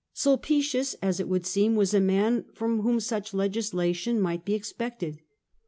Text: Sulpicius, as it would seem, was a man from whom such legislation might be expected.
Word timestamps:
Sulpicius, 0.13 0.95
as 1.03 1.19
it 1.19 1.27
would 1.29 1.45
seem, 1.45 1.75
was 1.75 1.93
a 1.93 1.99
man 1.99 2.45
from 2.55 2.81
whom 2.81 2.99
such 2.99 3.35
legislation 3.35 4.19
might 4.19 4.43
be 4.43 4.55
expected. 4.55 5.19